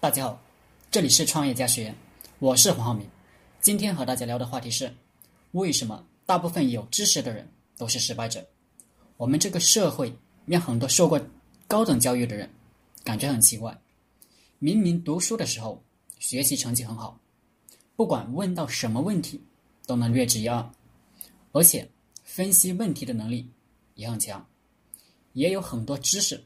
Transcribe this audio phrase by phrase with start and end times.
[0.00, 0.42] 大家好，
[0.90, 1.94] 这里是创业家学院，
[2.38, 3.06] 我是黄浩明。
[3.60, 4.90] 今天和大家聊的话题是：
[5.50, 7.46] 为什么大部分有知识的人
[7.76, 8.42] 都是失败者？
[9.18, 10.16] 我们这个社会
[10.46, 11.20] 让很多受过
[11.68, 12.48] 高等教育的人
[13.04, 13.78] 感觉很奇怪，
[14.58, 15.84] 明明读书的时候
[16.18, 17.20] 学习成绩很好，
[17.94, 19.38] 不管问到什么问题
[19.84, 20.66] 都能略知一二，
[21.52, 21.86] 而且
[22.24, 23.46] 分析问题的能力
[23.96, 24.48] 也很强，
[25.34, 26.42] 也有很多知识，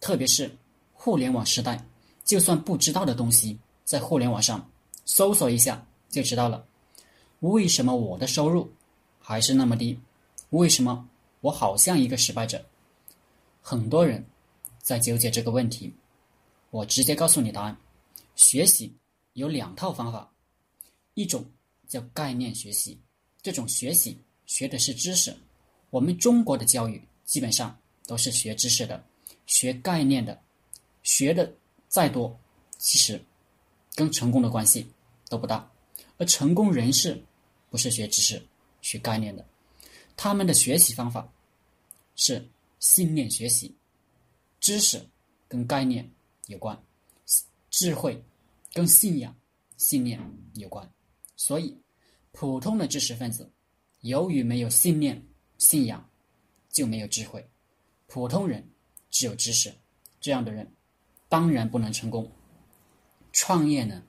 [0.00, 0.50] 特别是
[0.94, 1.86] 互联网时代。
[2.24, 4.70] 就算不知道的东西，在互联网上
[5.04, 6.64] 搜索一下就知道了。
[7.40, 8.72] 为什么我的收入
[9.20, 9.98] 还是那么低？
[10.50, 11.06] 为什么
[11.40, 12.64] 我好像一个失败者？
[13.60, 14.24] 很多人
[14.78, 15.92] 在纠结这个问题。
[16.70, 17.76] 我直接告诉你答案：
[18.34, 18.92] 学习
[19.34, 20.32] 有两套方法，
[21.12, 21.44] 一种
[21.86, 22.98] 叫概念学习，
[23.42, 25.36] 这种学习学的是知识。
[25.90, 29.04] 我们中国的教育基本上都是学知识的，
[29.46, 30.40] 学概念的，
[31.02, 31.52] 学的。
[31.94, 32.36] 再多，
[32.76, 33.24] 其实
[33.94, 34.84] 跟成功的关系
[35.28, 35.70] 都不大。
[36.18, 37.22] 而成功人士
[37.70, 38.44] 不是学知识、
[38.82, 39.46] 学概念的，
[40.16, 41.32] 他们的学习方法
[42.16, 42.44] 是
[42.80, 43.72] 信念学习。
[44.58, 45.00] 知识
[45.46, 46.10] 跟概念
[46.48, 46.76] 有关，
[47.70, 48.20] 智慧
[48.72, 49.32] 跟信仰、
[49.76, 50.20] 信念
[50.54, 50.92] 有关。
[51.36, 51.80] 所以，
[52.32, 53.48] 普通的知识分子
[54.00, 55.24] 由于没有信念、
[55.58, 56.04] 信仰，
[56.72, 57.48] 就没有智慧。
[58.08, 58.68] 普通人
[59.12, 59.72] 只有知识，
[60.20, 60.68] 这样的人。
[61.34, 62.30] 当然不能成功。
[63.32, 64.00] 创业呢，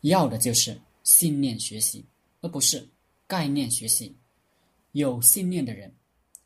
[0.00, 2.02] 要的就是信念学习，
[2.40, 2.88] 而不是
[3.26, 4.16] 概念学习。
[4.92, 5.94] 有信念的人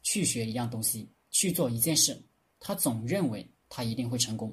[0.02, 2.20] 去学一样东西，去做一件事，
[2.58, 4.52] 他总认为他一定会成功。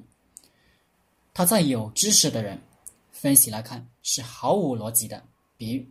[1.34, 2.56] 他在有知识的人
[3.10, 5.20] 分析来看是毫无逻辑的。
[5.56, 5.84] 比如，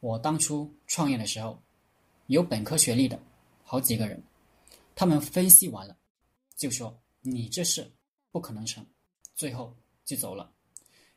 [0.00, 1.56] 我当初创业的时候，
[2.26, 3.16] 有本科学历的
[3.62, 4.20] 好几个人，
[4.96, 5.96] 他们分析完了，
[6.56, 7.88] 就说你这是。
[8.30, 8.84] 不可能成，
[9.34, 10.50] 最后就走了。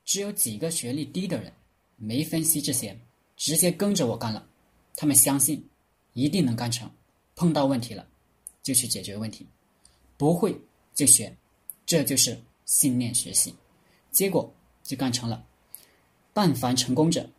[0.06, 1.52] 只有几个学历低的人，
[1.96, 3.00] 没分析这些，
[3.38, 4.48] 直接跟着我干了。
[4.96, 5.68] 他们相信
[6.14, 6.90] 一定能干成，
[7.36, 8.08] 碰到问题了
[8.62, 9.48] 就去解决问题，
[10.18, 10.60] 不会
[10.94, 11.36] 就学，
[11.86, 13.56] 这就是信念学习。
[14.12, 14.54] 结果
[14.84, 15.46] 就干成了。
[16.34, 17.30] 但凡成功者，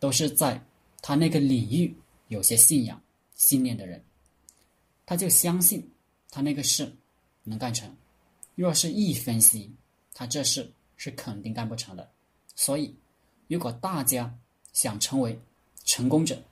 [0.00, 0.62] 都是在
[1.00, 1.94] 他那个领域
[2.28, 3.00] 有些信仰、
[3.34, 4.02] 信念的人，
[5.06, 5.90] 他就相信
[6.30, 6.90] 他那个事
[7.44, 7.94] 能干成。
[8.58, 9.72] 若是一分析，
[10.12, 12.10] 他这事是肯定干不成的。
[12.56, 12.92] 所以，
[13.46, 14.36] 如果大家
[14.72, 15.38] 想成为
[15.84, 16.42] 成功者，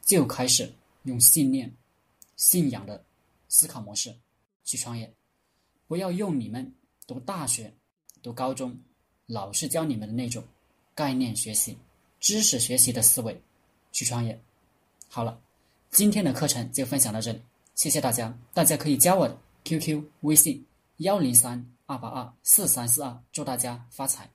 [0.00, 0.72] 就开始
[1.02, 1.70] 用信念、
[2.36, 3.04] 信仰的
[3.50, 4.16] 思考模式
[4.64, 5.12] 去创业，
[5.86, 6.74] 不要用你们
[7.06, 7.70] 读大学、
[8.22, 8.74] 读高中
[9.26, 10.42] 老师教你们的那种
[10.94, 11.76] 概念学习、
[12.20, 13.38] 知识学习的思维
[13.92, 14.40] 去创业。
[15.10, 15.38] 好了，
[15.90, 17.42] 今天的课程就分享到这里，
[17.74, 18.34] 谢谢大家。
[18.54, 20.64] 大家可以加我的 QQ 微信。
[20.98, 24.30] 幺零三二八二四三四二，祝大家发财！